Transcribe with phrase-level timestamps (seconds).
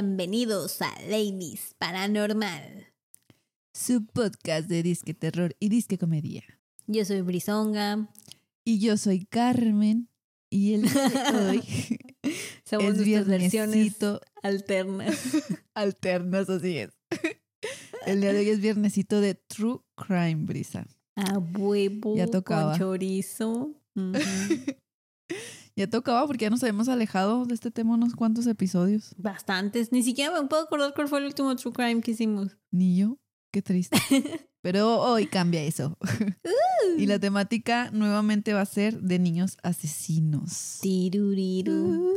[0.00, 2.92] Bienvenidos a Ladies Paranormal.
[3.72, 6.42] Su podcast de disque terror y disque comedia.
[6.86, 8.06] Yo soy Brisonga.
[8.62, 10.10] Y yo soy Carmen.
[10.50, 11.62] Y el día de hoy
[12.66, 14.20] Somos es nuestras versiones viernesito.
[14.42, 15.18] alternas.
[15.74, 16.90] Alternas, así es.
[18.04, 20.86] El día de hoy es viernesito de True Crime, Brisa.
[21.14, 22.14] A huevo.
[22.18, 22.72] Ya tocaba.
[22.72, 23.72] Con chorizo.
[23.96, 24.12] Ujú.
[25.76, 29.14] Ya tocaba porque ya nos habíamos alejado de este tema unos cuantos episodios.
[29.18, 29.92] Bastantes.
[29.92, 32.56] Ni siquiera me puedo acordar cuál fue el último True Crime que hicimos.
[32.70, 33.18] Ni yo.
[33.52, 33.98] Qué triste.
[34.62, 35.98] Pero hoy cambia eso.
[36.96, 40.78] Y la temática nuevamente va a ser de niños asesinos.
[40.80, 42.10] Tiruriru.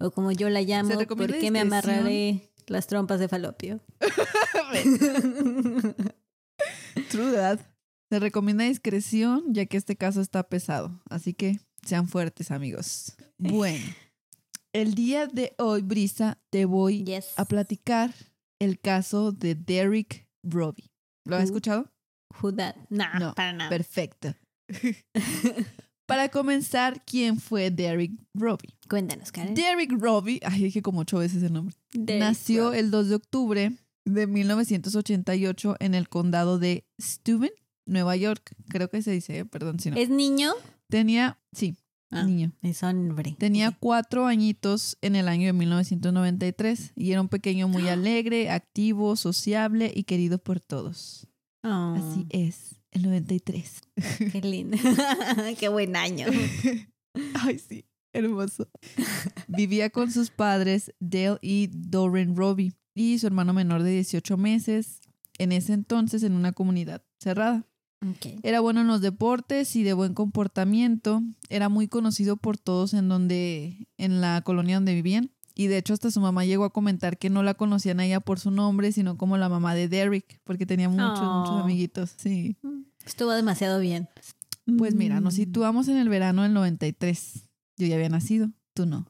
[0.00, 3.80] O como yo la llamo, ¿por qué me amarraré las trompas de falopio?
[7.10, 7.60] True that.
[8.10, 11.02] Se recomienda discreción ya que este caso está pesado.
[11.08, 13.14] Así que sean fuertes, amigos.
[13.38, 13.84] Bueno,
[14.72, 17.32] el día de hoy, Brisa, te voy yes.
[17.36, 18.12] a platicar
[18.58, 20.90] el caso de Derek Robbie.
[21.24, 21.90] ¿Lo has escuchado?
[22.42, 22.76] Who that?
[22.90, 23.70] Nah, No, para nada.
[23.70, 24.34] Perfecto.
[26.06, 28.74] Para comenzar, ¿quién fue Derek Robbie?
[28.90, 29.54] Cuéntanos, Karen.
[29.54, 31.74] Derek Robbie, ay, dije como ocho veces el nombre.
[31.94, 32.80] Nació Robbie.
[32.80, 33.72] el 2 de octubre
[34.04, 37.52] de 1988 en el condado de Steuben,
[37.86, 38.54] Nueva York.
[38.68, 39.96] Creo que se dice, eh, perdón si no.
[39.96, 40.52] ¿Es niño?
[40.88, 41.76] Tenía, sí,
[42.14, 42.52] Ah, niño.
[42.62, 43.34] Es hombre.
[43.38, 49.16] Tenía cuatro añitos en el año de 1993 y era un pequeño muy alegre, activo,
[49.16, 51.26] sociable y querido por todos.
[51.64, 53.80] Oh, Así es, el 93.
[54.32, 54.76] Qué lindo.
[55.58, 56.26] qué buen año.
[57.42, 58.68] Ay, sí, hermoso.
[59.48, 65.00] Vivía con sus padres, Dale y Doreen Robbie, y su hermano menor de 18 meses,
[65.38, 67.66] en ese entonces en una comunidad cerrada.
[68.42, 71.22] Era bueno en los deportes y de buen comportamiento.
[71.48, 75.30] Era muy conocido por todos en donde, en la colonia donde vivían.
[75.56, 78.18] Y de hecho hasta su mamá llegó a comentar que no la conocían a ella
[78.20, 81.60] por su nombre, sino como la mamá de Derek, porque tenía muchos, muchos Oh.
[81.62, 82.14] amiguitos.
[82.16, 82.56] Sí.
[83.06, 84.08] Estuvo demasiado bien.
[84.78, 87.48] Pues mira, nos situamos en el verano del 93.
[87.76, 89.06] Yo ya había nacido, tú no.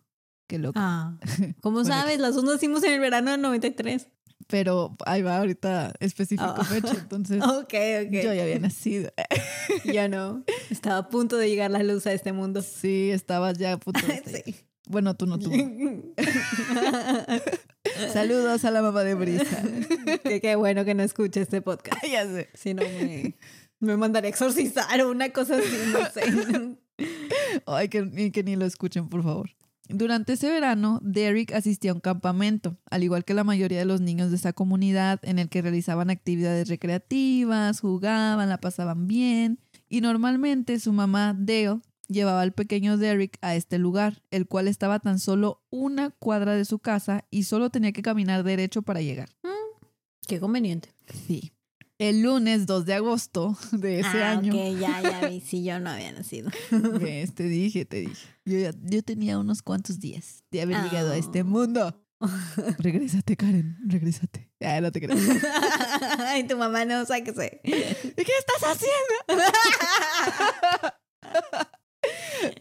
[0.47, 0.79] Qué loco.
[0.79, 1.17] Ah,
[1.63, 2.19] ¿Cómo Bueno, sabes?
[2.21, 4.09] Las dos nacimos en el verano del 93.
[4.47, 6.65] Pero ahí va ahorita específico Ah.
[6.65, 8.11] fecha, entonces Ok, ok.
[8.11, 9.11] yo ya había nacido.
[9.85, 10.45] Ya no.
[10.71, 12.61] Estaba a punto de llegar la luz a este mundo.
[12.61, 14.43] Sí, estabas ya a punto de.
[14.45, 14.55] Sí.
[14.87, 15.51] Bueno, tú no, tú.
[18.13, 19.63] Saludos a la mamá de Brisa.
[20.23, 22.03] que qué bueno que no escuche este podcast.
[22.07, 22.51] ya sé.
[22.55, 23.35] Si no me,
[23.81, 26.77] me mandaría a exorcizar o una cosa así, no sé.
[27.67, 29.51] Ay, que, ni- que ni lo escuchen, por favor.
[29.89, 34.01] Durante ese verano, Derek asistía a un campamento, al igual que la mayoría de los
[34.01, 39.59] niños de esa comunidad, en el que realizaban actividades recreativas, jugaban, la pasaban bien.
[39.91, 45.01] Y normalmente su mamá, Dale, llevaba al pequeño Derek a este lugar, el cual estaba
[45.01, 49.29] tan solo una cuadra de su casa y solo tenía que caminar derecho para llegar.
[50.27, 50.89] Qué conveniente.
[51.27, 51.54] Sí.
[51.99, 54.53] El lunes 2 de agosto de ese ah, año.
[54.53, 55.41] ok, ya, ya vi.
[55.41, 56.51] Si yo no había nacido.
[57.01, 58.27] Ves, te dije, te dije.
[58.45, 61.45] Yo, ya- yo tenía unos cuantos días de haber llegado a este Ah.
[61.45, 62.01] mundo.
[62.79, 64.51] Regrésate, Karen, regrésate.
[64.61, 65.21] Ah, no te creas.
[66.19, 67.61] Ay, tu mamá no, sáquese.
[67.63, 69.35] ¿Y qué estás haciendo?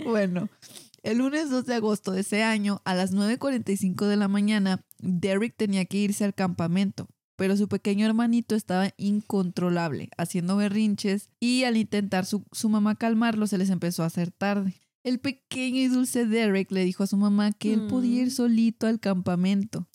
[0.06, 0.50] bueno,
[1.04, 5.56] el lunes 2 de agosto de ese año, a las 9.45 de la mañana, Derek
[5.56, 11.78] tenía que irse al campamento, pero su pequeño hermanito estaba incontrolable, haciendo berrinches y al
[11.78, 14.76] intentar su, su mamá calmarlo se les empezó a hacer tarde.
[15.04, 18.32] El pequeño y dulce Derek le dijo a su mamá que él podía ir Mm.
[18.32, 19.88] solito al campamento,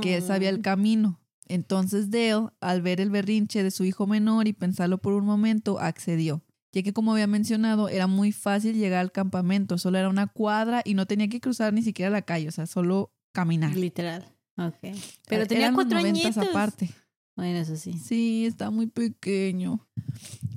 [0.00, 1.20] que él sabía el camino.
[1.46, 5.78] Entonces Dale, al ver el berrinche de su hijo menor y pensarlo por un momento,
[5.78, 6.42] accedió,
[6.72, 10.80] ya que como había mencionado, era muy fácil llegar al campamento, solo era una cuadra
[10.84, 13.76] y no tenía que cruzar ni siquiera la calle, o sea, solo caminar.
[13.76, 14.33] Literal.
[14.56, 14.76] Ok.
[14.80, 14.96] Pero
[15.28, 16.36] Eran tenía los cuatro añitos.
[16.38, 16.90] aparte.
[17.36, 17.94] Bueno, eso sí.
[17.94, 19.86] Sí, está muy pequeño.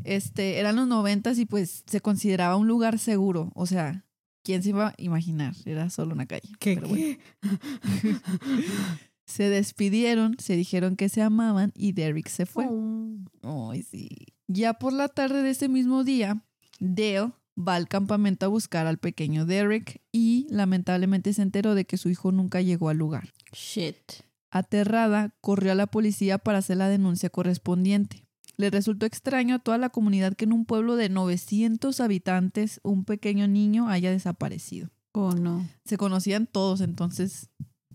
[0.03, 4.05] Este, eran los noventas y pues se consideraba un lugar seguro, o sea,
[4.43, 5.53] ¿quién se iba a imaginar?
[5.65, 6.49] Era solo una calle.
[6.59, 7.17] pero bueno.
[9.25, 12.65] Se despidieron, se dijeron que se amaban y Derek se fue.
[12.69, 13.69] Oh.
[13.71, 14.07] Ay, sí.
[14.47, 16.45] Ya por la tarde de ese mismo día,
[16.79, 21.97] Dale va al campamento a buscar al pequeño Derek y lamentablemente se enteró de que
[21.97, 23.33] su hijo nunca llegó al lugar.
[23.53, 23.97] Shit.
[24.51, 28.25] Aterrada, corrió a la policía para hacer la denuncia correspondiente.
[28.55, 33.05] Le resultó extraño a toda la comunidad que en un pueblo de 900 habitantes un
[33.05, 34.89] pequeño niño haya desaparecido.
[35.11, 35.67] Oh, no.
[35.85, 37.49] Se conocían todos, entonces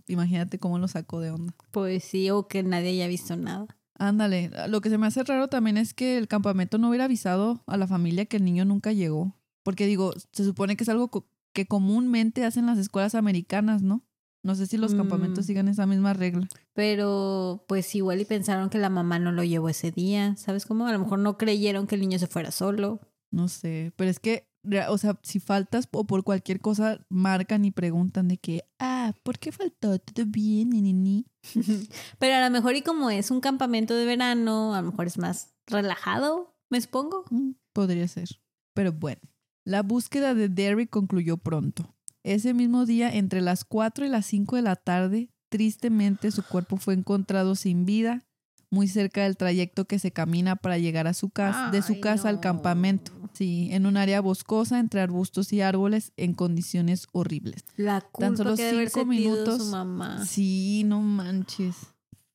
[0.06, 1.54] imagínate cómo lo sacó de onda.
[1.70, 3.66] Pues sí, o que nadie haya visto nada.
[3.98, 7.62] Ándale, lo que se me hace raro también es que el campamento no hubiera avisado
[7.66, 9.36] a la familia que el niño nunca llegó.
[9.62, 14.02] Porque digo, se supone que es algo co- que comúnmente hacen las escuelas americanas, ¿no?
[14.42, 14.96] No sé si los Mm.
[14.96, 16.48] campamentos sigan esa misma regla.
[16.74, 20.86] Pero pues igual y pensaron que la mamá no lo llevó ese día, ¿sabes cómo?
[20.86, 23.00] A lo mejor no creyeron que el niño se fuera solo.
[23.30, 24.48] No sé, pero es que,
[24.88, 29.38] o sea, si faltas o por cualquier cosa, marcan y preguntan de que, ah, ¿por
[29.38, 29.98] qué faltó?
[29.98, 31.26] ¿Todo bien, ni, ni, ni?
[32.18, 35.18] Pero a lo mejor y como es un campamento de verano, a lo mejor es
[35.18, 37.24] más relajado, me supongo.
[37.30, 38.28] Mm, Podría ser.
[38.74, 39.20] Pero bueno,
[39.64, 41.94] la búsqueda de Derrick concluyó pronto.
[42.24, 46.76] Ese mismo día, entre las 4 y las 5 de la tarde, tristemente su cuerpo
[46.76, 48.24] fue encontrado sin vida,
[48.70, 52.00] muy cerca del trayecto que se camina para llegar a su casa, de su Ay,
[52.00, 53.12] casa al campamento.
[53.34, 57.64] Sí, en un área boscosa entre arbustos y árboles en condiciones horribles.
[57.76, 59.58] La culpa Tan solo que debe haber cinco minutos.
[59.58, 60.24] su mamá.
[60.24, 61.76] Sí, no manches.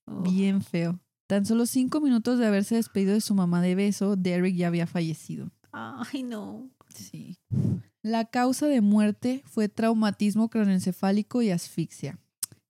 [0.06, 0.22] Oh.
[0.22, 1.00] Bien feo.
[1.28, 4.86] Tan solo cinco minutos de haberse despedido de su mamá de beso, Derrick ya había
[4.88, 5.52] fallecido.
[5.72, 6.70] Ay, no.
[6.98, 7.40] Sí.
[8.02, 12.20] La causa de muerte fue traumatismo craneoencefálico y asfixia.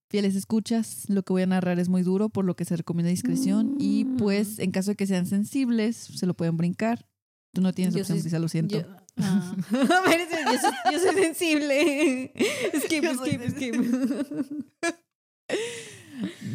[0.10, 3.10] Fieles escuchas, lo que voy a narrar es muy duro, por lo que se recomienda
[3.10, 4.18] discreción y Mm.
[4.18, 7.08] pues en caso de que sean sensibles, se lo pueden brincar.
[7.54, 8.80] Tú no tienes Yo opción, soy- lo siento.
[8.80, 8.88] Yo,
[9.18, 9.56] ah.
[9.68, 12.32] Yo soy, yo soy sensible.
[12.86, 13.76] Skip, Yo soy skip, skip.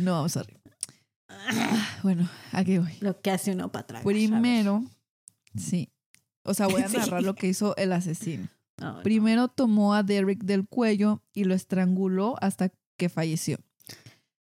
[0.00, 0.58] No, sorry.
[2.02, 2.92] Bueno, aquí voy.
[3.00, 4.02] Lo que hace uno para atrás.
[4.04, 4.84] Primero,
[5.56, 5.91] sí.
[6.44, 6.96] O sea, voy a Sí.
[6.96, 8.48] narrar lo que hizo el asesino.
[8.80, 9.02] No.
[9.02, 13.58] Primero tomó a Derrick del cuello y lo estranguló hasta que falleció.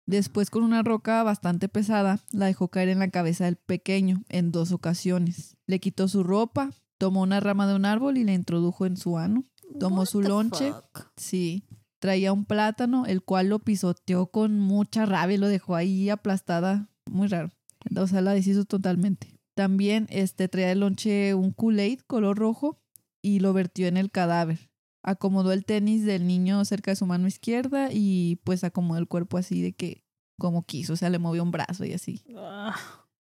[0.07, 4.53] Después, con una roca bastante pesada, la dejó caer en la cabeza del pequeño en
[4.53, 5.57] dos ocasiones.
[5.67, 9.17] Le quitó su ropa, tomó una rama de un árbol y la introdujo en su
[9.19, 9.45] ano.
[9.81, 10.73] tomó What su lonche.
[10.73, 11.07] fuck?
[11.17, 11.65] Sí.
[12.01, 16.91] Traía un plátano, el cual lo pisoteó con mucha rabia y lo dejó ahí aplastada.
[17.11, 17.51] Muy raro.
[17.97, 19.34] O sea, la deshizo totalmente.
[19.55, 22.81] También este, traía el lonche un Kool-Aid color rojo
[23.23, 24.71] y lo vertió en el cadáver.
[25.03, 29.37] Acomodó el tenis del niño cerca de su mano izquierda y pues acomodó el cuerpo
[29.39, 30.03] así de que
[30.39, 30.95] como quiso.
[30.95, 32.25] O sea, le movió un brazo y así.
[32.37, 32.75] Ah,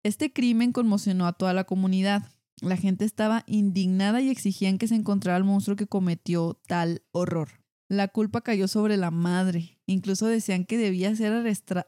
[0.03, 2.23] Este crimen conmocionó a toda la comunidad.
[2.61, 7.49] La gente estaba indignada y exigían que se encontrara el monstruo que cometió tal horror.
[7.87, 9.79] La culpa cayó sobre la madre.
[9.85, 11.87] Incluso decían que debía ser, arrestra-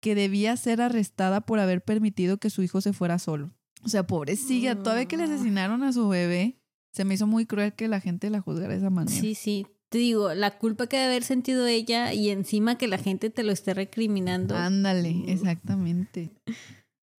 [0.00, 3.52] que debía ser arrestada por haber permitido que su hijo se fuera solo.
[3.84, 6.58] O sea, pobrecilla, todavía que le asesinaron a su bebé,
[6.92, 9.20] se me hizo muy cruel que la gente la juzgara de esa manera.
[9.20, 9.66] Sí, sí.
[9.88, 13.44] Te digo, la culpa que debe haber sentido ella y encima que la gente te
[13.44, 14.56] lo esté recriminando.
[14.56, 15.28] Ándale, Mm.
[15.28, 16.30] exactamente.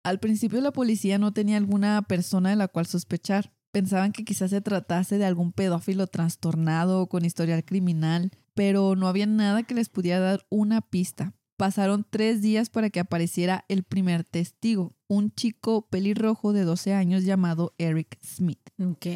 [0.04, 3.52] Al principio la policía no tenía alguna persona de la cual sospechar.
[3.72, 9.06] Pensaban que quizás se tratase de algún pedófilo trastornado o con historial criminal, pero no
[9.08, 11.34] había nada que les pudiera dar una pista.
[11.56, 17.24] Pasaron tres días para que apareciera el primer testigo, un chico pelirrojo de 12 años
[17.24, 18.60] llamado Eric Smith.
[18.78, 19.06] Ok.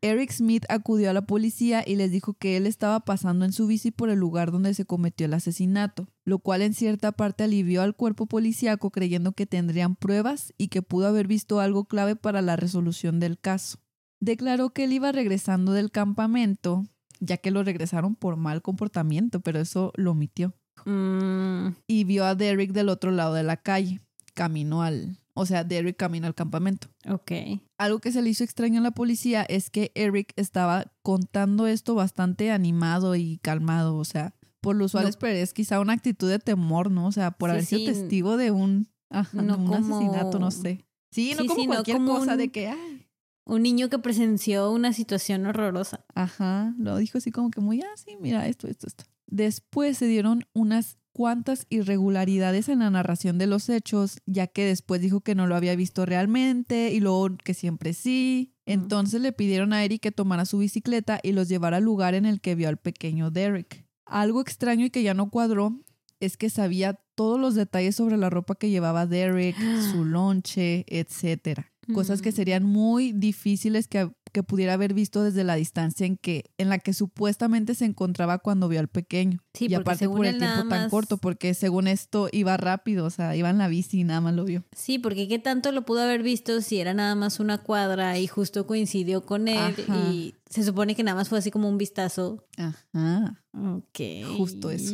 [0.00, 3.66] Eric Smith acudió a la policía y les dijo que él estaba pasando en su
[3.66, 7.82] bici por el lugar donde se cometió el asesinato, lo cual en cierta parte alivió
[7.82, 12.42] al cuerpo policíaco creyendo que tendrían pruebas y que pudo haber visto algo clave para
[12.42, 13.78] la resolución del caso.
[14.20, 16.84] Declaró que él iba regresando del campamento,
[17.18, 20.54] ya que lo regresaron por mal comportamiento, pero eso lo omitió,
[20.84, 24.00] Mm, y vio a Derrick del otro lado de la calle.
[24.34, 26.88] Caminó al, o sea, Derrick caminó al campamento.
[27.08, 27.32] ok.
[27.78, 31.94] Algo que se le hizo extraño a la policía es que Eric estaba contando esto
[31.94, 35.10] bastante animado y calmado, o sea, por lo usual No.
[35.10, 37.06] esperarías quizá una actitud de temor, ¿no?
[37.06, 37.86] O sea, por Sí, haber sido sí.
[37.86, 40.84] testigo de un, ajá, No de un como- asesinato, no sé.
[41.12, 43.06] Sí, no Sí, como no cualquier como cosa de que, ay,
[43.46, 46.04] Un niño que presenció una situación horrorosa.
[46.14, 49.04] ajá, lo dijo así como que muy, ah, sí, mira, esto, esto, esto.
[49.34, 55.00] Después se dieron unas cuantas irregularidades en la narración de los hechos, ya que después
[55.00, 58.54] dijo que no lo había visto realmente y luego que siempre sí.
[58.64, 62.26] Entonces le pidieron a Eric que tomara su bicicleta y los llevara al lugar en
[62.26, 63.84] el que vio al pequeño Derek.
[64.06, 65.80] Algo extraño y que ya no cuadró
[66.20, 69.56] es que sabía todos los detalles sobre la ropa que llevaba Derek,
[69.90, 71.72] su lonche, etcétera.
[71.92, 72.34] Cosas que Mm.
[72.34, 76.80] serían muy difíciles que, que pudiera haber visto desde la distancia en que en la
[76.80, 79.38] que supuestamente se encontraba cuando vio al pequeño.
[79.54, 83.36] Sí, y aparte por el tiempo tan corto, porque según esto iba rápido, o sea,
[83.36, 84.64] iba en la bici y nada más lo vio.
[84.72, 88.26] Sí, porque qué tanto lo pudo haber visto si era nada más una cuadra y
[88.26, 89.56] justo coincidió con él
[89.88, 90.10] Ajá.
[90.10, 92.44] y se supone que nada más fue así como un vistazo.
[92.58, 93.40] Ajá.
[93.52, 94.26] Ok.
[94.36, 94.92] Justo eso.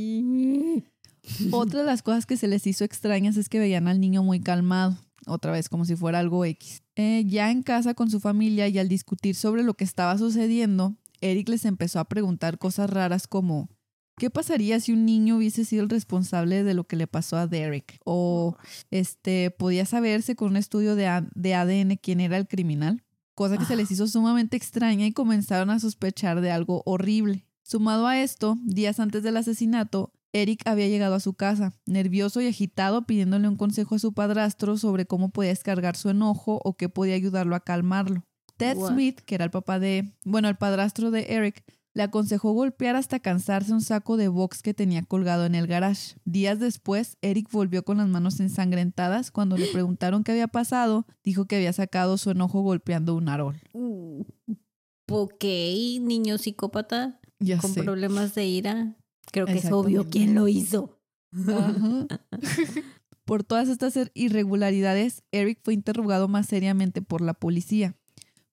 [1.50, 4.40] Otra de las cosas que se les hizo extrañas es que veían al niño muy
[4.40, 6.82] calmado, otra vez como si fuera algo X.
[7.00, 10.97] Eh, ya en casa con su familia y al discutir sobre lo que estaba sucediendo,
[11.23, 13.71] Eric les empezó a preguntar cosas raras como
[14.19, 17.47] ¿qué pasaría si un niño hubiese sido el responsable de lo que le pasó a
[17.47, 17.99] Derek?
[18.04, 18.54] O
[18.90, 23.02] este podía saberse con un estudio de, A- de ADN quién era el criminal,
[23.35, 27.47] cosa que se les hizo sumamente extraña y comenzaron a sospechar de algo horrible.
[27.62, 32.46] Sumado a esto, días antes del asesinato, Eric había llegado a su casa, nervioso y
[32.46, 36.88] agitado, pidiéndole un consejo a su padrastro sobre cómo podía descargar su enojo o qué
[36.88, 38.25] podía ayudarlo a calmarlo.
[38.56, 38.92] Ted What?
[38.92, 43.18] Smith, que era el papá de, bueno, el padrastro de Eric, le aconsejó golpear hasta
[43.18, 46.14] cansarse un saco de box que tenía colgado en el garage.
[46.25, 49.32] Días después, Eric volvió con las manos ensangrentadas.
[49.32, 53.60] Cuando le preguntaron qué había pasado, dijo que había sacado su enojo golpeando un árbol.
[53.72, 54.22] Uh,
[55.08, 55.44] ok,
[56.00, 57.82] niño psicópata Ya con sé.
[57.82, 58.96] problemas de ira.
[59.32, 60.99] Creo que es obvio quién lo hizo.
[61.49, 62.06] Ajá.
[63.25, 67.94] Por todas estas irregularidades, Eric fue interrogado más seriamente por la policía.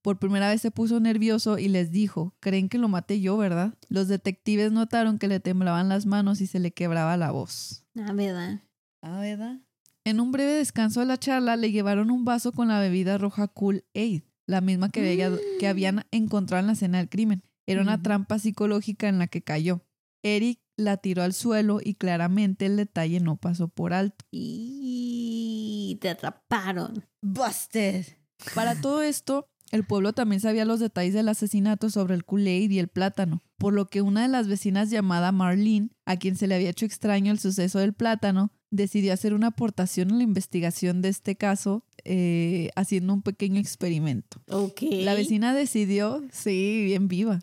[0.04, 3.74] Por primera vez se puso nervioso y les dijo, creen que lo maté yo, ¿verdad?
[3.90, 7.84] Los detectives notaron que le temblaban las manos y se le quebraba la voz.
[7.98, 8.62] Ah, ¿verdad?
[9.02, 9.60] Ah, ¿verdad?
[10.06, 13.48] En un breve descanso de la charla le llevaron un vaso con la bebida roja
[13.48, 17.42] Cool Aid, la misma que, había- que habían encontrado en la escena del crimen.
[17.66, 19.82] Era una trampa psicológica en la que cayó.
[20.24, 24.24] Eric la tiró al suelo y claramente el detalle no pasó por alto.
[24.32, 27.04] Y te atraparon.
[27.22, 28.06] Busted.
[28.54, 32.80] Para todo esto, el pueblo también sabía los detalles del asesinato sobre el Kool-Aid y
[32.80, 36.56] el plátano, por lo que una de las vecinas llamada Marlene, a quien se le
[36.56, 41.10] había hecho extraño el suceso del plátano, decidió hacer una aportación en la investigación de
[41.10, 44.42] este caso, eh, haciendo un pequeño experimento.
[44.50, 44.82] Ok.
[44.92, 47.42] La vecina decidió, sí, bien viva,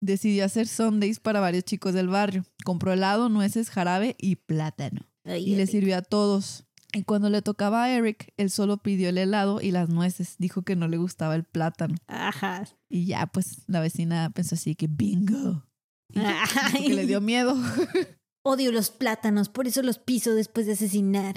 [0.00, 2.44] decidió hacer sundays para varios chicos del barrio.
[2.64, 6.64] Compró helado, nueces, jarabe y plátano Ay, y le sirvió a todos.
[6.92, 10.34] Y cuando le tocaba a Eric, él solo pidió el helado y las nueces.
[10.38, 11.94] Dijo que no le gustaba el plátano.
[12.08, 12.66] Ajá.
[12.88, 15.64] Y ya, pues la vecina pensó así que bingo.
[16.12, 16.86] Y Ay.
[16.88, 17.54] que le dio miedo.
[18.42, 21.36] Odio los plátanos, por eso los piso después de asesinar.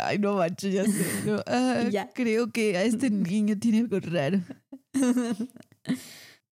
[0.00, 1.04] Ay, no manches, ya sé.
[1.26, 2.10] no, ah, Ya.
[2.14, 4.40] Creo que a este niño tiene algo raro.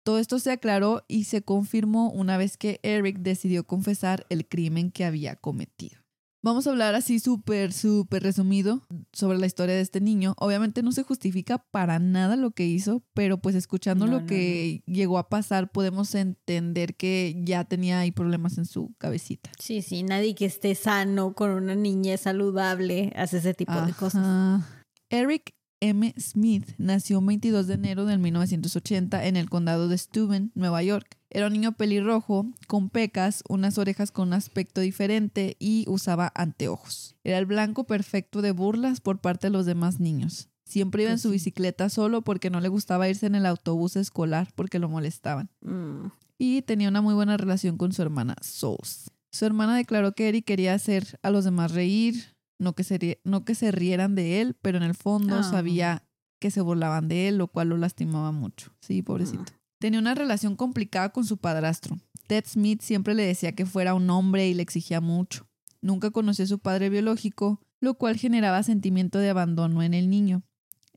[0.03, 4.91] Todo esto se aclaró y se confirmó una vez que Eric decidió confesar el crimen
[4.91, 6.01] que había cometido.
[6.43, 8.81] Vamos a hablar así súper, súper resumido
[9.13, 10.35] sobre la historia de este niño.
[10.39, 14.27] Obviamente no se justifica para nada lo que hizo, pero pues escuchando No, lo no,
[14.27, 19.51] que llegó a pasar podemos entender que ya tenía ahí problemas en su cabecita.
[19.59, 24.65] Sí, sí, nadie que esté sano con una niña saludable hace ese tipo de cosas.
[25.11, 26.15] Eric M.
[26.19, 31.17] Smith nació el 22 de enero del 1980 en el condado de Steuben, Nueva York.
[31.31, 37.17] Era un niño pelirrojo, con pecas, unas orejas con un aspecto diferente y usaba anteojos.
[37.25, 40.49] Era el blanco perfecto de burlas por parte de los demás niños.
[40.65, 43.97] Siempre iba en Pues su bicicleta solo porque no le gustaba irse en el autobús
[43.97, 46.09] escolar porque lo molestaban Mm.
[46.39, 49.11] y tenía una muy buena relación con su hermana Souls.
[49.33, 53.45] Su hermana declaró que Eric quería hacer a los demás reír, no que se, no
[53.45, 55.43] que se rieran de él, pero en el fondo Ah.
[55.43, 56.07] sabía
[56.39, 58.73] que se burlaban de él, lo cual lo lastimaba mucho.
[58.81, 59.53] Sí, pobrecito.
[59.79, 61.99] Tenía una relación complicada con su padrastro.
[62.29, 65.49] Ted Smith siempre le decía que fuera un hombre y le exigía mucho.
[65.83, 70.43] Nunca conoció a su padre biológico, lo cual generaba sentimiento de abandono en el niño.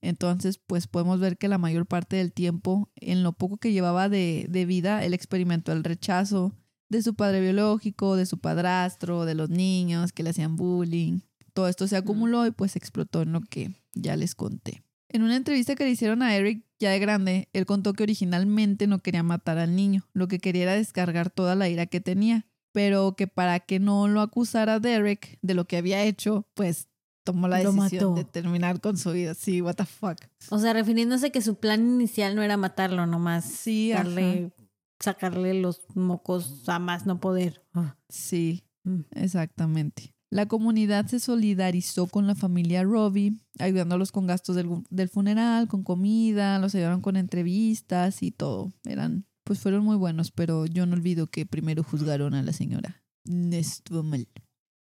[0.02, 4.10] Entonces, pues podemos ver que la mayor parte del tiempo, en lo poco que llevaba
[4.10, 6.54] de, de vida, él experimentó el rechazo
[6.90, 11.20] de su padre biológico, de su padrastro, de los niños que le hacían bullying.
[11.54, 14.84] Todo esto se acumuló y pues explotó en lo que ya les conté.
[15.10, 18.88] En una entrevista que le hicieron a Eric ya de grande, él contó que originalmente
[18.88, 22.48] no quería matar al niño, lo que quería era descargar toda la ira que tenía,
[22.72, 26.88] pero que para que no lo acusara Derek de lo que había hecho, pues
[27.24, 29.36] tomó la decisión de terminar con su vida.
[29.36, 30.18] Sí, what the fuck.
[30.50, 34.04] O sea, refiriéndose que su plan inicial no era matarlo, nomás Sí, ajá.
[34.04, 34.52] darle,
[35.00, 37.64] sacarle los mocos a más no poder.
[37.74, 37.96] Ah.
[38.10, 39.02] Sí, Mm.
[39.12, 40.13] exactamente.
[40.34, 45.84] La comunidad se solidarizó con la familia Robbie, ayudándolos con gastos del, del funeral, con
[45.84, 48.74] comida, los ayudaron con entrevistas y todo.
[48.84, 53.04] Eran, pues fueron muy buenos, pero yo no olvido que primero juzgaron a la señora.
[53.26, 54.28] No Estuvo mal.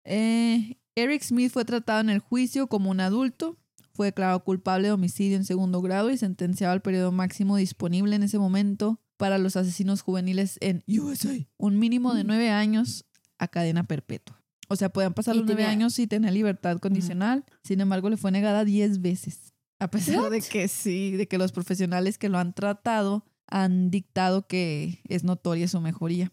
[0.02, 3.60] Eh, Eric Smith fue tratado en el juicio como un adulto,
[3.94, 8.24] fue declarado culpable de homicidio en segundo grado y sentenciado al periodo máximo disponible en
[8.24, 11.46] ese momento para los asesinos juveniles en USA.
[11.58, 13.04] Un mínimo de nueve años
[13.38, 14.37] a cadena perpetua.
[14.68, 17.44] O sea, podían pasar los nueve años y tener libertad condicional.
[17.64, 19.54] Sin embargo, le fue negada diez veces.
[19.80, 24.46] A pesar de que sí, de que los profesionales que lo han tratado han dictado
[24.46, 26.32] que es notoria su mejoría.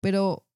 [0.00, 0.46] Pero,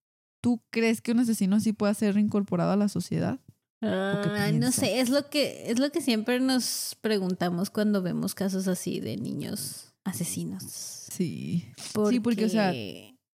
[0.43, 3.41] ¿tú crees que un asesino así pueda ser reincorporado a la sociedad?
[3.83, 8.69] Ay, no sé, es lo que es lo que siempre nos preguntamos cuando vemos casos
[8.69, 10.65] así de niños asesinos.
[11.11, 11.73] Sí.
[11.93, 12.17] Porque...
[12.17, 12.75] Sí, porque, o sea,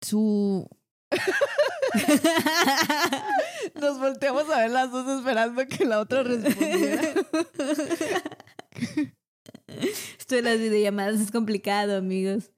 [0.01, 0.69] Su...
[3.81, 7.01] Nos volteamos a ver las dos esperando que la otra respondiera.
[10.19, 12.51] Esto de las videollamadas es complicado, amigos.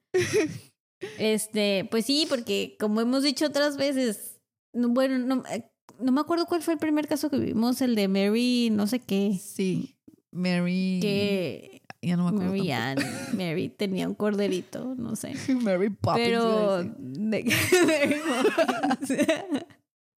[1.18, 4.38] Este, pues sí, porque como hemos dicho otras veces,
[4.72, 7.94] no- bueno, no, eh, no me acuerdo cuál fue el primer caso que vimos, el
[7.94, 9.38] de Mary, no sé qué.
[9.40, 9.96] Sí,
[10.30, 10.98] Mary.
[11.00, 12.52] Que Ya no me acuerdo.
[12.56, 12.98] Mary Ann,
[13.34, 15.34] Mary tenía un corderito, no sé.
[15.62, 16.26] Mary Poppins.
[16.28, 16.94] Pero, a decir.
[16.98, 17.44] de-
[17.86, 19.64] Mary Poppins.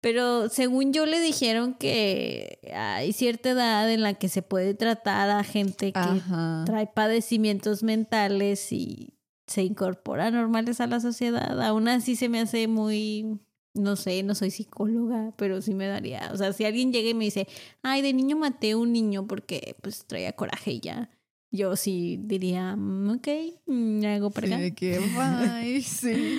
[0.01, 5.31] Pero según yo le dijeron que hay cierta edad en la que se puede tratar
[5.31, 6.65] a gente que Ajá.
[6.67, 9.15] trae padecimientos mentales y
[9.47, 11.61] se incorpora normales a la sociedad.
[11.63, 13.39] Aún así se me hace muy,
[13.75, 17.15] no sé, no soy psicóloga, pero sí me daría, o sea, si alguien llega y
[17.15, 17.47] me dice,
[17.83, 21.11] ay, de niño maté a un niño porque pues traía coraje y ya,
[21.53, 23.29] yo sí diría, "Mm, ok,
[23.67, 24.63] mm, hago para Sí, acá.
[24.63, 26.35] de que, bye, sí.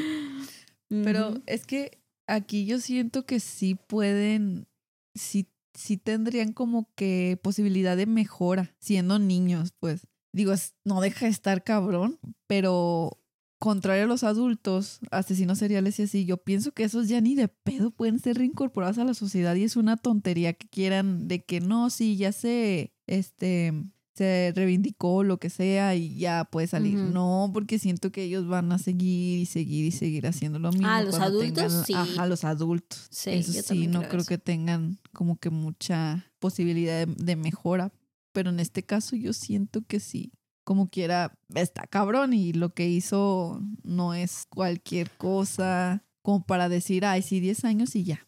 [0.89, 4.67] Pero es que aquí yo siento que sí pueden,
[5.15, 10.07] sí, sí tendrían como que posibilidad de mejora siendo niños, pues.
[10.35, 10.53] Digo,
[10.83, 13.19] no deja de estar cabrón, pero
[13.59, 17.47] contrario a los adultos, asesinos seriales y así, yo pienso que esos ya ni de
[17.47, 21.61] pedo pueden ser reincorporados a la sociedad y es una tontería que quieran de que
[21.61, 23.71] no, sí, ya se, este,
[24.15, 26.97] se reivindicó lo que sea y ya puede salir.
[26.97, 30.87] No, porque siento que ellos van a seguir y seguir y seguir haciendo lo mismo.
[30.87, 31.93] Ah, los adultos, tengan- sí.
[31.95, 33.07] Ajá, los adultos.
[33.09, 34.29] Sí, Eso yo sí, no creo creo eso.
[34.29, 37.91] que tengan como que mucha posibilidad de, de mejora.
[38.33, 40.31] Pero en este caso yo siento que sí.
[40.63, 47.03] Como quiera, está cabrón y lo que hizo no es cualquier cosa como para decir,
[47.05, 48.27] ay, sí, 10 años y ya.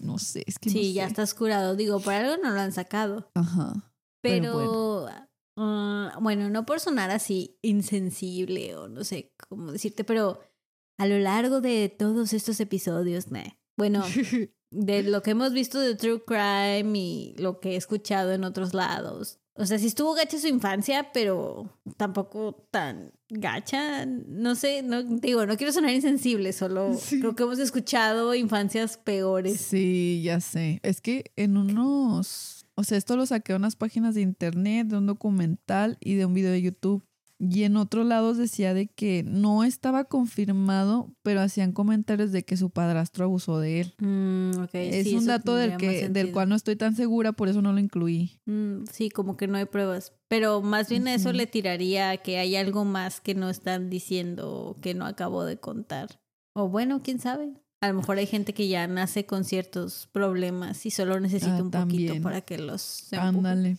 [0.00, 1.76] No sé, es que no Sí, ya estás curado.
[1.76, 3.30] Digo, por algo no lo han sacado.
[3.34, 3.87] Ajá.
[4.22, 5.08] Pero Pero,
[5.56, 10.40] ah, bueno, no por sonar así insensible o no sé cómo decirte, pero
[10.98, 13.44] a lo largo de todos estos episodios, nah,
[13.76, 14.02] bueno,
[14.70, 18.74] de lo que hemos visto de True Crime y lo que he escuchado en otros
[18.74, 19.38] lados.
[19.60, 24.06] O sea, sí estuvo gacha su infancia, pero tampoco tan gacha.
[24.06, 27.18] No sé, no digo, no quiero sonar insensible, solo Sí.
[27.18, 29.60] creo que hemos escuchado infancias peores.
[29.60, 30.78] Sí, ya sé.
[30.84, 34.98] Es que en unos, o sea, esto lo saqué de unas páginas de internet, de
[34.98, 37.04] un documental y de un video de YouTube.
[37.36, 42.56] Y en otros lados decía de que no estaba confirmado, pero hacían comentarios de que
[42.56, 43.94] su padrastro abusó de él.
[43.98, 47.62] Mm, es sí, un dato del que, del cual no estoy tan segura, por eso
[47.62, 48.38] no lo incluí.
[48.46, 50.12] Mm, sí, como que no hay pruebas.
[50.28, 54.52] Pero más bien a eso le tiraría que hay algo más que no están diciendo
[54.52, 56.20] o que no acabo de contar.
[56.54, 57.54] O bueno, quién sabe.
[57.80, 61.62] A lo mejor hay gente que ya nace con ciertos problemas y solo necesita Ah,
[61.62, 62.08] un también.
[62.08, 63.28] poquito para que los se empuje.
[63.38, 63.78] Ándale.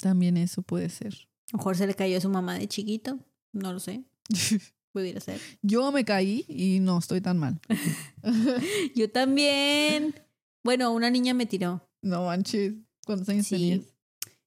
[0.00, 1.14] También eso puede ser.
[1.14, 3.18] A lo mejor se le cayó a su mamá de chiquito.
[3.52, 4.04] No lo sé.
[4.92, 5.40] Pudiera ser.
[5.62, 7.58] Yo me caí y no estoy tan mal.
[8.94, 10.14] Yo también.
[10.62, 11.88] Bueno, una niña me tiró.
[12.02, 12.74] no manches.
[13.06, 13.80] ¿Cuántos años tenías?
[13.80, 13.88] Sí.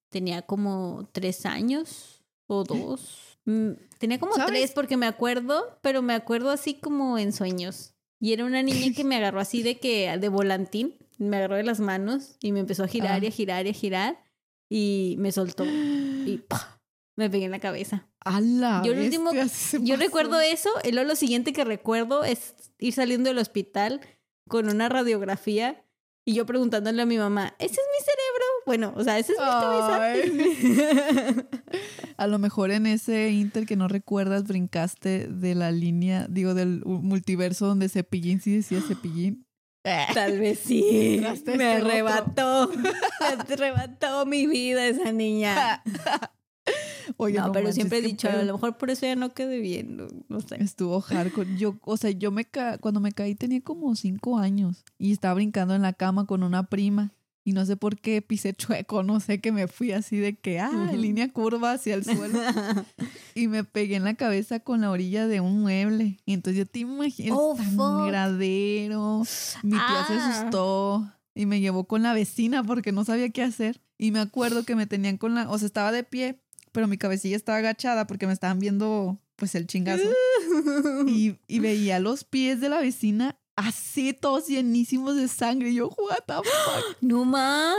[0.10, 3.39] Tenía como tres años o dos.
[3.45, 4.48] Mm, Tenía como ¿Sabes?
[4.48, 7.94] tres porque me acuerdo, pero me acuerdo así como en sueños.
[8.19, 11.63] Y era una niña que me agarró así de que de volantín, me agarró de
[11.63, 13.30] las manos y me empezó a girar y Ah.
[13.30, 14.23] a girar y a girar
[14.69, 16.80] y me soltó y ¡pah!
[17.15, 18.08] me pegué en la cabeza.
[18.21, 19.32] A la Yo el último-
[19.82, 24.01] Yo recuerdo eso, y luego lo siguiente que recuerdo es ir saliendo del hospital
[24.49, 25.85] con una radiografía
[26.26, 28.46] y yo preguntándole a mi mamá, ¿ese es mi cerebro?
[28.66, 31.48] Bueno, o sea, ¿esa es mi cabeza?
[32.18, 36.82] A lo mejor en ese inter que no recuerdas brincaste de la línea, digo, del
[36.86, 39.46] multiverso donde Cepillín sí decía Cepillín.
[40.14, 41.20] Tal vez sí.
[41.22, 42.72] Me este arrebató.
[43.48, 45.84] Me arrebató mi vida esa niña.
[47.18, 49.60] Oye, no, pero manches, siempre he dicho, a lo mejor por eso ya no quedé
[49.60, 49.98] bien.
[49.98, 50.62] No, no sé.
[50.62, 51.56] Estuvo hardcore.
[51.58, 55.34] Yo, o sea, yo me ca cuando me caí tenía como cinco años y estaba
[55.36, 57.12] brincando en la cama con una prima.
[57.48, 60.60] Y no sé por qué pisé chueco, no sé que me fui así de que,
[60.60, 60.98] ah, Ujú.
[60.98, 62.39] línea curva hacia el suelo.
[63.36, 66.18] y me pegué en la cabeza con la orilla de un mueble.
[66.26, 67.76] Y entonces yo te imagino Oh, el fuck.
[67.78, 69.24] sangradero.
[69.63, 70.30] Mi tía se Ah.
[70.39, 73.80] asustó y me llevó con la vecina porque no sabía qué hacer.
[73.98, 76.39] Y me acuerdo que me tenían con la, o sea, estaba de pie,
[76.76, 80.04] pero mi cabecilla estaba agachada porque me estaban viendo pues el chingazo.
[81.08, 85.70] y, y veía los pies de la vecina así todos llenísimos de sangre.
[85.70, 86.98] Y yo, what the fuck?
[87.02, 87.76] no más.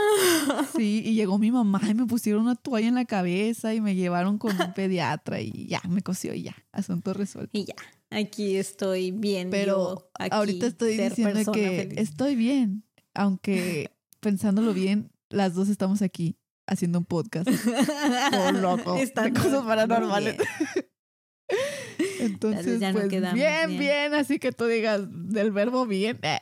[0.75, 3.93] Sí, y llegó mi mamá y me pusieron una toalla en la cabeza y me
[3.95, 7.57] llevaron con un pediatra y ya, me cosió y ya, asunto resuelto.
[7.57, 7.75] Y ya,
[8.09, 9.49] aquí estoy bien.
[9.51, 11.99] Pero aquí, ahorita estoy diciendo que feliz.
[11.99, 12.83] estoy bien,
[13.13, 17.49] aunque pensándolo bien, las dos estamos aquí haciendo un podcast.
[18.31, 20.37] Todo loco, de Estando cosas paranormales.
[22.19, 23.79] Entonces, ya no pues quedamos bien, bien.
[23.79, 26.19] bien, así que tú digas del verbo bien.
[26.23, 26.39] eh.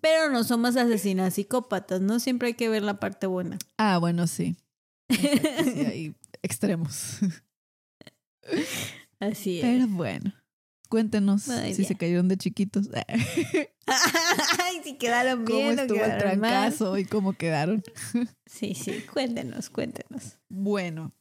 [0.00, 2.18] Pero no somos asesinas psicópatas, ¿no?
[2.20, 3.58] Siempre hay que ver la parte buena.
[3.78, 4.56] Ah, bueno, sí.
[5.08, 7.20] Exacto, sí, hay extremos.
[9.20, 9.64] Así es.
[9.64, 10.32] Pero bueno.
[10.88, 11.88] Cuéntenos Ay, si ya.
[11.88, 12.88] se cayeron de chiquitos.
[13.86, 16.50] Ay, si quedaron ¿Cómo bien o estuvo el quedaron mal.
[16.50, 17.82] trancazo y cómo quedaron?
[18.46, 20.38] Sí, sí, cuéntenos, cuéntenos.
[20.48, 21.12] Bueno,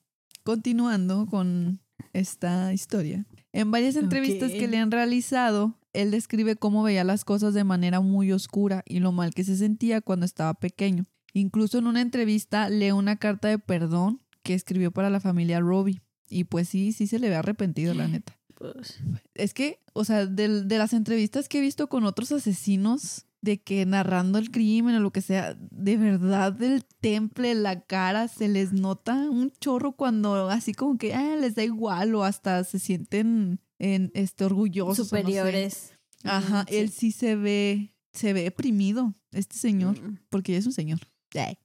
[0.43, 1.81] continuando con
[2.13, 3.25] esta historia.
[3.51, 7.99] En varias entrevistas que le han realizado, él describe cómo veía las cosas de manera
[7.99, 11.05] muy oscura y lo mal que se sentía cuando estaba pequeño.
[11.33, 16.01] Incluso en una entrevista lee una carta de perdón que escribió para la familia Robbie.
[16.29, 18.37] Y pues sí, sí se le ve arrepentido, la neta.
[18.57, 18.99] Pues,
[19.33, 23.61] Es que, o sea, del- de, las entrevistas que he visto con otros asesinos, de
[23.61, 28.47] que narrando el crimen o lo que sea, de verdad el temple, la cara, se
[28.47, 32.79] les nota un chorro cuando así como que ah, les da igual o hasta se
[32.79, 34.97] sienten en, este, orgullosos.
[34.99, 35.09] o no sé.
[35.09, 35.93] superiores.
[36.23, 36.77] Ajá, sí.
[36.77, 40.17] él sí se ve, se ve deprimido, este señor, Mm.
[40.29, 40.99] porque es un señor.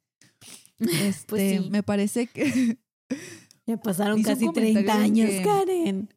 [0.81, 1.71] Este, Pues sí.
[1.71, 2.79] me parece que
[3.67, 6.09] Ya pasaron casi 30 comentario años, que- Karen.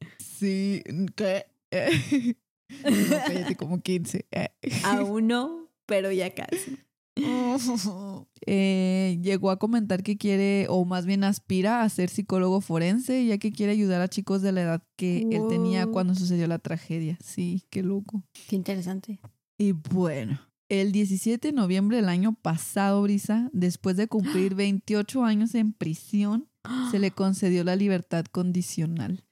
[0.43, 0.83] Sí,
[1.15, 1.45] que
[2.83, 4.25] no, cállate, como 15.
[4.31, 4.49] eh.
[4.83, 6.77] Aún no, pero ya casi.
[8.45, 13.37] Eh, llegó a comentar que quiere, o más bien aspira a ser psicólogo forense, ya
[13.37, 17.17] que quiere ayudar a chicos de la edad que él tenía cuando sucedió la tragedia.
[17.23, 18.23] Sí, qué loco.
[18.49, 19.21] Qué interesante.
[19.57, 25.55] Y bueno, el 17 de noviembre del año pasado, Brisa, después de cumplir 28 años
[25.55, 26.49] en prisión,
[26.91, 29.23] se le concedió la libertad condicional.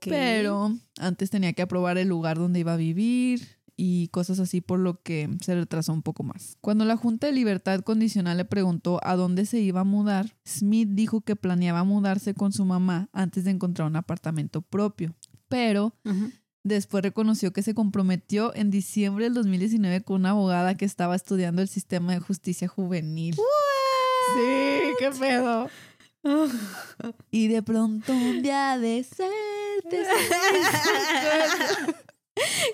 [0.00, 4.78] Pero antes tenía que aprobar el lugar donde iba a vivir y cosas así, por
[4.78, 6.56] lo que se retrasó un poco más.
[6.60, 10.90] Cuando la Junta de Libertad Condicional le preguntó a dónde se iba a mudar, Smith
[10.92, 15.14] dijo que planeaba mudarse con su mamá antes de encontrar un apartamento propio.
[15.48, 15.94] Pero
[16.62, 21.62] después reconoció que se comprometió en diciembre del 2019 con una abogada que estaba estudiando
[21.62, 23.34] el sistema de justicia juvenil.
[23.34, 25.68] Sí, qué pedo.
[27.30, 29.32] Y de pronto un día de suerte.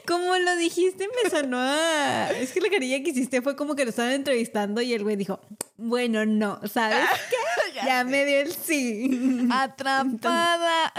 [0.06, 2.30] Como lo dijiste, me sonó a...
[2.30, 5.16] Es que la carilla que hiciste fue como que lo estaban entrevistando y el güey
[5.16, 5.40] dijo,
[5.76, 7.36] bueno, no, ¿sabes qué?
[7.84, 9.48] ya me dio el sí.
[9.50, 10.92] Atrapada.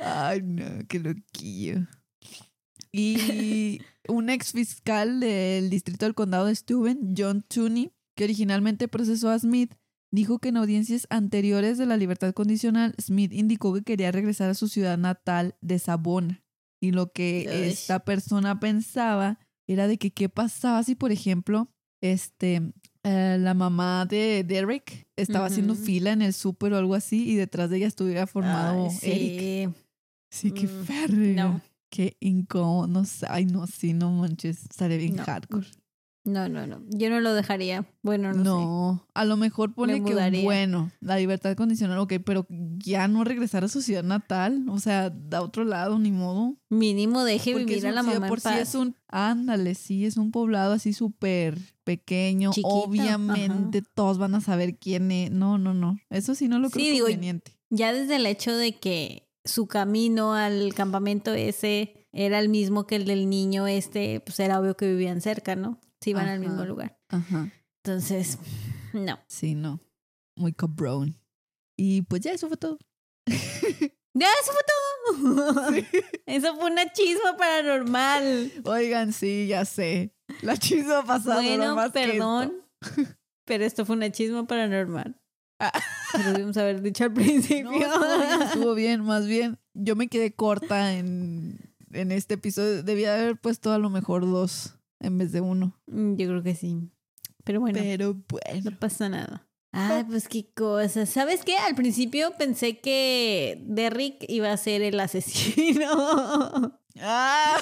[0.00, 1.86] Ay, no, qué loquillo.
[2.90, 9.30] Y un ex fiscal del distrito del condado de Steuben, John Tooney, que originalmente procesó
[9.30, 9.74] a Smith,
[10.12, 14.54] dijo que en audiencias anteriores de la libertad condicional, Smith indicó que quería regresar a
[14.54, 16.42] su ciudad natal de Sabona.
[16.80, 17.54] Y lo que Uy.
[17.70, 21.68] esta persona pensaba era de que qué pasaba si, por ejemplo,
[22.02, 22.72] este,
[23.04, 27.36] eh, la mamá de Derek estaba haciendo fila en el súper o algo así y
[27.36, 29.40] detrás de ella estuviera formado Ay, Eric.
[29.40, 29.68] sí.
[30.30, 31.34] Sí, qué Mm, férreo.
[31.34, 31.60] no.
[31.90, 32.86] Qué incómodo.
[32.88, 33.26] No sé.
[33.28, 34.62] Ay, no, sí, no manches.
[34.62, 35.24] Estaría bien No.
[35.24, 35.66] hardcore.
[36.24, 36.80] No, no, no.
[36.88, 37.84] Yo no lo dejaría.
[38.02, 43.08] Bueno, no, No, a lo mejor pone que, bueno, la libertad condicional, ok, pero ya
[43.08, 46.56] no regresar a su ciudad natal, o sea, da otro lado, ni modo.
[46.68, 50.16] Mínimo deje Porque vivir a la mamá por en sí es un, ándale, sí, es
[50.16, 52.52] un poblado así súper pequeño.
[52.52, 55.32] Chiquito, Obviamente todos van a saber quién es.
[55.32, 55.98] No, no, no.
[56.08, 57.52] Eso sí no lo creo Sí, digo, conveniente.
[57.70, 62.96] Ya desde el hecho de que su camino al campamento ese era el mismo que
[62.96, 65.80] el del niño este, pues era obvio que vivían cerca, ¿no?
[66.02, 66.98] Sí, iban al mismo lugar.
[67.08, 67.50] Ajá.
[67.84, 68.38] Entonces,
[68.92, 69.20] no.
[69.28, 69.80] Sí, no.
[70.36, 71.16] Muy cabrón.
[71.76, 72.78] Y pues ya, eso fue todo.
[74.14, 75.74] Ya, eso fue todo.
[76.26, 78.52] Eso fue una chisma paranormal.
[78.64, 80.14] Oigan, sí, ya sé.
[80.42, 82.62] La chisma pasada Bueno, más que perdón.
[83.46, 85.18] Pero esto fue una chisma paranormal.
[85.58, 85.72] Ah.
[86.26, 87.70] Lo debimos haber dicho al principio.
[87.70, 89.58] No, estuvo estuvo bien, más bien.
[89.72, 91.58] Yo me quedé corta en,
[91.92, 92.82] en este episodio.
[92.82, 95.78] Debía haber puesto a lo mejor dos en vez de uno.
[95.86, 96.90] Mm, Yo creo que sí.
[97.44, 98.70] Pero bueno, Pero bueno.
[98.70, 99.46] no pasa nada.
[99.74, 101.06] Ay, pues qué cosa.
[101.06, 101.56] ¿Sabes qué?
[101.56, 106.78] Al principio pensé que Derrick iba a ser el asesino.
[107.00, 107.56] Ah,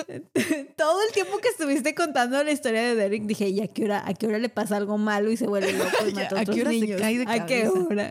[0.76, 4.02] Todo el tiempo que estuviste contando la historia de Derrick, dije, ¿y a qué hora,
[4.04, 6.42] a qué hora le pasa algo malo y se vuelve loco y mata a ¿a
[6.42, 7.00] otros qué hora se niños?
[7.00, 8.10] cae de ¿A qué hora?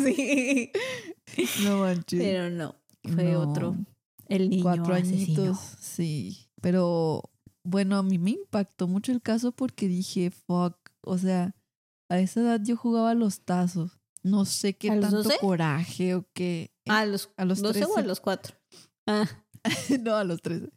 [0.00, 0.70] Sí.
[1.64, 2.20] no manches.
[2.20, 2.76] Pero no,
[3.12, 3.40] fue No.
[3.40, 3.76] otro.
[4.28, 5.42] El niño Cuatro asesino.
[5.42, 6.48] añitos, sí.
[6.60, 7.28] Pero
[7.68, 11.54] bueno, a mí me impactó mucho el caso porque dije, fuck, o sea,
[12.08, 13.98] a esa edad yo jugaba a los tazos.
[14.22, 15.38] No sé qué ¿A los tanto 12?
[15.40, 16.72] coraje o qué.
[16.88, 18.08] ¿A los, a los 12 o a 13.
[18.08, 18.56] los 4?
[19.06, 19.26] Ah,
[20.02, 20.70] no, a los 13.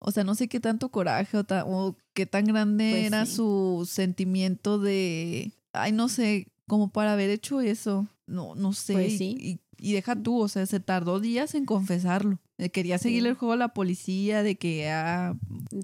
[0.00, 3.26] O sea, no sé qué tanto coraje o, ta- o qué tan grande Pues era
[3.26, 3.34] sí.
[3.36, 8.06] su sentimiento de, ay, no sé, como para haber hecho eso.
[8.26, 8.92] No, no sé.
[8.94, 9.36] Pues y- sí.
[9.40, 12.38] y, y deja tú, o sea, se tardó días en confesarlo.
[12.58, 13.30] Eh, Quería seguirle Sí.
[13.30, 15.36] el juego a la policía de que, ah,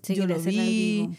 [0.02, 1.10] seguiré lo siendo el vi.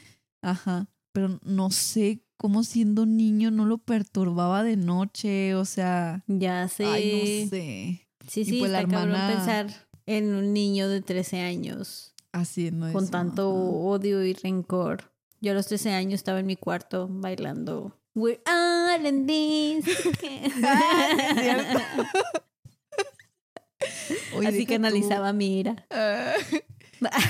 [0.41, 6.67] Ajá, pero no sé cómo siendo niño no lo perturbaba de noche, o sea, Ya
[6.67, 6.85] sé.
[6.85, 8.07] ay, no sé.
[8.27, 9.87] Sí, Y sí, pues la hermana- pensar.
[10.07, 13.59] en un niño de 13 años Haciendo con eso, tanto ajá.
[13.59, 15.11] odio y rencor.
[15.41, 19.85] Yo a los 13 años estaba en mi cuarto bailando We're all in this.
[20.63, 21.75] Ah,
[24.37, 24.85] Oye, Así que tú.
[24.85, 25.85] analizaba mi ira.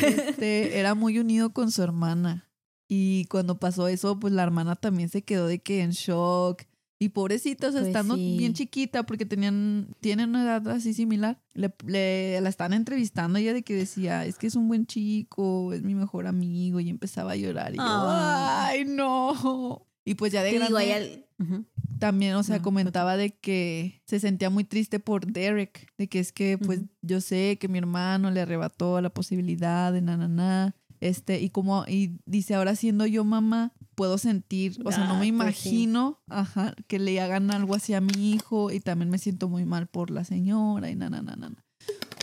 [0.02, 2.48] Este, era muy unido con su hermana.
[2.88, 6.64] Y cuando pasó eso, pues la hermana también se quedó de que en shock.
[6.98, 8.36] Y pobrecita, o sea, Pues estando sí.
[8.38, 13.54] bien chiquita, porque tenían, tienen una edad así similar, le, le- la están entrevistando ella
[13.54, 17.34] de que decía, es que es un buen chico, es mi mejor amigo, y empezaba
[17.34, 17.74] a llorar.
[17.74, 18.68] Y yo, Ah.
[18.68, 19.86] ay, no.
[20.06, 21.66] Y pues ya de Te digo, grande, hay al- Ujú.
[22.00, 26.20] También, o sea, No, comentaba de que se sentía muy triste por Derek, de que
[26.20, 30.28] es que, pues, yo sé que mi hermano le arrebató la posibilidad de na, na,
[30.28, 35.16] na, este, y como, y dice, ahora siendo yo mamá, puedo sentir, o sea, no
[35.16, 35.70] Ah, me pues sí.
[35.70, 39.66] imagino, ajá, que le hagan algo así a mi hijo, y también me siento muy
[39.66, 41.64] mal por la señora, y na, na, na, na.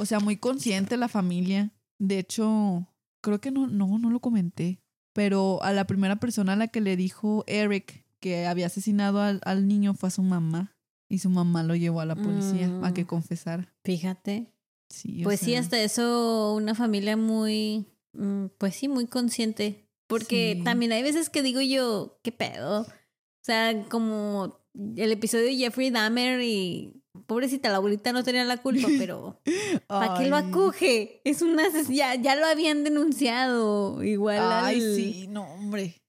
[0.01, 1.73] O sea, muy consciente la familia.
[1.99, 2.89] De hecho,
[3.23, 4.81] creo que no, no, no lo comenté,
[5.15, 9.41] pero a la primera persona a la que le dijo Eric que había asesinado al,
[9.45, 10.75] al niño fue a su mamá.
[11.11, 12.95] Y su mamá lo llevó a la policía a Mm.
[12.95, 13.71] que confesara.
[13.85, 14.47] Fíjate.
[14.89, 19.87] Sí, Pues sí, hasta eso, una familia muy, mm, pues sí, muy consciente.
[20.07, 20.65] Porque Sí.
[20.65, 22.81] también hay veces que digo yo, ¿qué pedo?
[22.83, 24.59] O sea, como
[24.97, 29.39] el episodio de Jeffrey Dahmer y pobrecita, la abuelita no tenía la culpa, pero
[29.87, 31.21] ¿para qué lo acoge?
[31.25, 34.03] Es una, ya, ya lo habían denunciado.
[34.03, 36.02] Igual Ay, al- sí, no, hombre.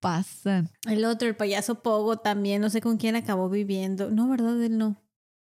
[0.00, 0.70] Pasan.
[0.88, 4.10] el otro, el payaso Pogo también, no sé con quién acabó viviendo.
[4.10, 4.62] No, ¿verdad?
[4.62, 4.96] Él no.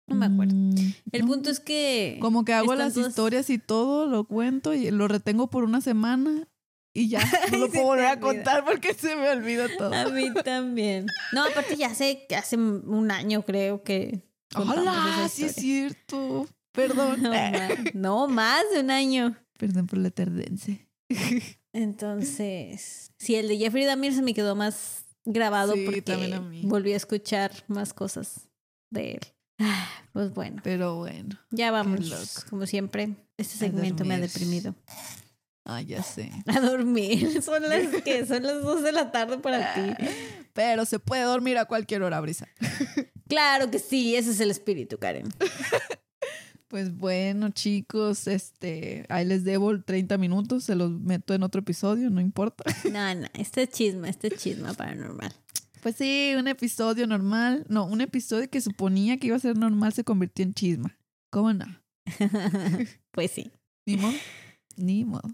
[0.09, 0.55] No me acuerdo.
[0.55, 0.75] Mm,
[1.13, 1.27] El no.
[1.27, 2.19] punto es que...
[2.21, 5.81] Como que hago las todos- historias y todo, lo cuento y lo retengo por una
[5.81, 6.49] semana
[6.95, 7.21] y ya
[7.53, 9.93] no lo puedo volver a contar porque se me olvida todo.
[9.95, 11.07] A mí también.
[11.33, 14.23] No, aparte ya hace, hace un año creo que.
[14.57, 15.29] ¡Hola!
[15.31, 16.49] Sí es cierto.
[16.73, 17.23] Perdón.
[17.23, 19.37] No, más, no, más de un año.
[19.59, 20.89] Perdón por la tardense.
[21.73, 26.93] Entonces, sí, el de Jeffrey Dahmer se me quedó más grabado Sí, porque a volví
[26.93, 28.49] a escuchar más cosas
[28.91, 29.21] de él.
[29.59, 31.39] Ah, Pues bueno, Pero bueno.
[31.51, 32.45] ya vamos.
[32.49, 34.75] Como siempre, este segmento me ha deprimido.
[35.65, 36.31] Ah, ya sé.
[36.47, 37.43] A dormir.
[37.43, 40.05] Son las que son las dos de la tarde para ti.
[40.55, 42.49] Pero se puede dormir a cualquier hora, Brisa.
[43.29, 45.29] Claro que sí, ese es el espíritu, Karen.
[46.69, 52.11] Pues bueno, chicos, este, ahí les debo 30 minutos, se los meto en otro episodio,
[52.11, 52.63] no importa.
[52.93, 55.33] No, no, este es chisme, este es chisme paranormal.
[55.83, 59.95] Pues sí, un episodio normal, no, un episodio que suponía que iba a ser normal
[59.95, 60.99] se convirtió en chisma.
[61.31, 61.65] ¿Cómo no?
[63.13, 63.51] pues sí.
[63.87, 64.15] Ni modo.
[64.77, 65.31] Ni modo.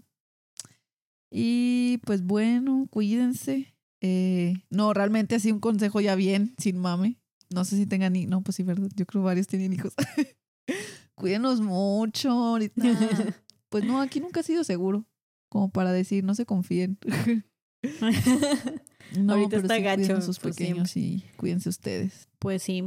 [1.31, 3.75] Y pues bueno, cuídense.
[3.99, 7.19] Eh, no, realmente así un consejo ya bien, sin mame.
[7.53, 8.89] No sé si tengan ni, no, pues sí, verdad.
[8.95, 9.93] Yo creo varios tienen hijos.
[11.15, 12.81] Cuídenos mucho ahorita.
[13.69, 15.05] Pues no, aquí nunca ha sido seguro.
[15.49, 16.97] Como para decir, no se confíen.
[19.19, 22.27] No, Ahorita está sí gacho, sus pues, pequeños y cuídense ustedes.
[22.39, 22.83] pues sí,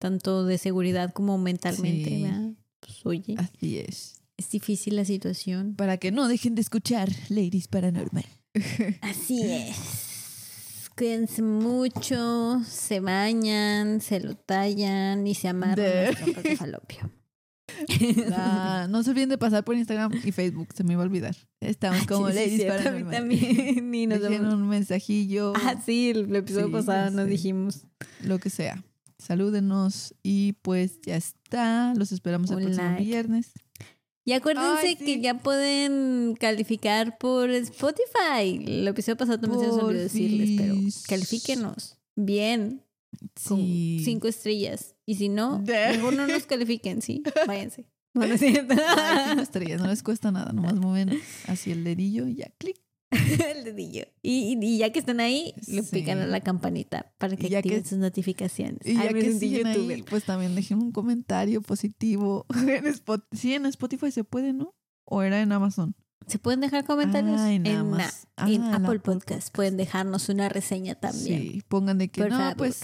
[0.00, 2.22] tanto de seguridad como mentalmente, Sí.
[2.24, 2.50] ¿verdad?
[2.80, 4.16] Pues oye, Así es.
[4.36, 5.74] es difícil la situación.
[5.76, 8.24] Para que no dejen de escuchar Ladies Paranormal.
[9.00, 10.90] Así es.
[10.96, 17.10] Cuídense mucho, se bañan, se lo tallan y se amarran De- las trompas de falopio.
[18.88, 21.36] No se olviden de pasar por Instagram y Facebook, se me iba a olvidar.
[21.60, 23.90] Estamos como Sí, sí, Ladies a mí también.
[23.90, 27.86] Ni nos Dejen un mensajillo, Ah, sí, el episodio Sí, pasado nos dijimos.
[28.22, 28.82] lo que sea.
[29.18, 31.94] Salúdenos y pues ya está.
[31.96, 33.04] Los esperamos el próximo like.
[33.04, 33.52] viernes.
[34.26, 35.04] Y acuérdense Ay, sí.
[35.04, 38.62] que ya pueden calificar por Spotify.
[38.66, 40.74] El episodio pasado también se nos olvidó decirles, pero
[41.08, 42.82] califíquenos bien
[43.46, 44.00] con Sí.
[44.04, 44.94] cinco estrellas.
[45.06, 47.22] Y si no, De- mejor no nos califiquen, ¿sí?
[47.46, 47.86] Váyanse.
[48.16, 48.74] No, no es cierto.
[48.96, 52.76] Ay, cinco estrellas, no les cuesta nada, nomás mueven así el dedillo y ya, clic.
[53.10, 54.04] El dedillo.
[54.22, 55.88] Y, y ya que están ahí, le Sí.
[55.90, 58.86] pican a la campanita para que activen sus notificaciones.
[58.86, 62.46] Y Ay, ya me que siguen ahí, pues también dejen un comentario positivo.
[62.54, 64.74] En Spot- sí, en Spotify se puede, ¿no?
[65.04, 65.96] ¿O era en Amazon?
[66.26, 67.40] ¿Se pueden dejar comentarios?
[67.40, 68.10] En ah,
[68.46, 69.04] en Apple Podcast.
[69.04, 69.54] Podcast.
[69.54, 71.42] Pueden dejarnos una reseña también.
[71.42, 72.56] Sí, pongan de que Por no, favor.
[72.56, 72.82] pues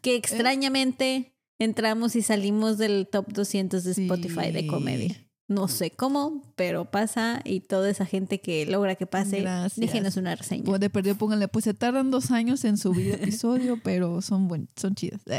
[0.00, 5.16] Que extrañamente entramos y salimos del top 200 de Spotify de comedia.
[5.46, 9.76] No sé cómo, pero pasa y toda esa gente que logra que pase, Gracias.
[9.78, 10.64] déjenos una reseña.
[10.64, 14.68] Pues de perdido pónganle, pues se tardan dos años en subir episodio, pero son buen,
[14.76, 15.20] son chidas.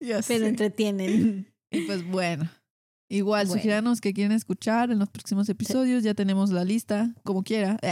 [0.00, 0.48] Eh, pero sé.
[0.48, 1.50] entretienen.
[1.70, 2.48] Y pues bueno.
[3.08, 3.60] Igual, Bueno.
[3.60, 6.02] sugíranos que quieren escuchar en los próximos episodios.
[6.02, 7.78] Ya tenemos la lista, como quiera.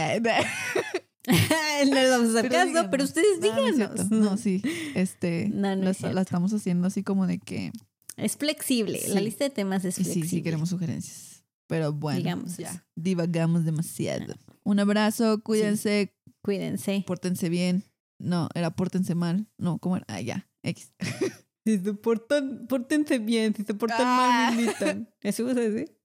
[1.25, 2.91] No les vamos a hacer Pero caso, díganos.
[2.91, 3.95] pero ustedes No, no es díganos.
[3.97, 4.15] cierto.
[4.15, 4.61] No, sí.
[4.95, 7.71] Este, No, no la, es la estamos haciendo así como de que
[8.17, 8.99] Es flexible.
[9.07, 9.23] La Sí.
[9.25, 10.29] lista de temas es sí, flexible.
[10.29, 11.43] sí, queremos sugerencias.
[11.67, 12.81] Pero bueno, Digamos ya, eso.
[12.95, 14.35] divagamos demasiado.
[14.63, 17.03] Un abrazo, cuídense, Cuídense.
[17.07, 17.83] pórtense bien.
[18.19, 19.47] No, era pórtense mal.
[19.57, 20.05] No, ¿cómo era?
[20.09, 20.91] Ah, ya, X.
[21.65, 24.15] Si se portan, pórtense bien, si se portan Ah.
[24.49, 25.09] mal, me invitan.
[25.21, 25.95] ¿Eso vas a decir?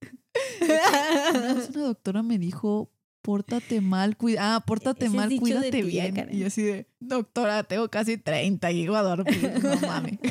[1.35, 2.93] Una vez una doctora me dijo,
[3.23, 6.29] pórtate mal, cuida, ah, pórtate Ese mal, cuídate bien.
[6.31, 9.53] Y yo así de, doctora, tengo casi 30 y llego a dormir.
[9.63, 10.19] No mames.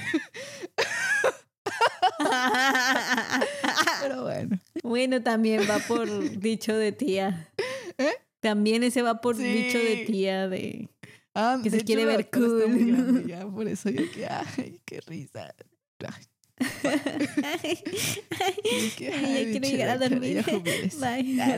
[4.02, 4.60] Pero bueno.
[4.84, 6.08] bueno, también va por
[6.40, 7.52] dicho de tía.
[7.98, 8.12] ¿Eh?
[8.40, 9.44] También ese va por Sí.
[9.44, 10.90] dicho de tía de...
[11.39, 12.47] Ah, Que se quiere la ver está muy
[12.80, 12.88] cool.
[12.93, 15.54] grande ya, por eso yo que, ay, qué risa.
[16.00, 16.26] Ay,
[18.97, 20.43] que, ay, ay, ya quiero llegar a dormir.
[21.00, 21.38] Bye.
[21.39, 21.58] Ah,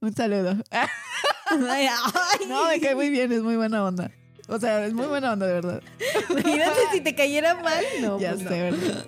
[0.00, 0.08] no.
[0.08, 0.56] Un saludo.
[2.48, 4.10] No, me cae muy bien, es muy buena onda.
[4.48, 5.82] O sea, es muy buena onda, de verdad.
[6.30, 7.84] Imagínate si te cayera mal.
[8.00, 8.78] No, ya pues sé, no.
[8.78, 9.06] ¿verdad?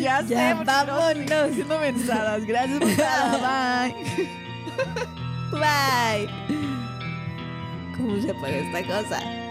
[0.00, 1.10] Ya, sé, Ya, no, vámonos.
[1.16, 2.44] estoy Haciendo mensadas.
[2.44, 3.86] Gracias por nada.
[5.52, 5.52] Bye.
[5.52, 6.28] Bye.
[7.98, 9.47] ¿Cómo se apaga esta cosa?